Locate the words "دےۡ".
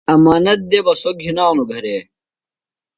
0.69-0.83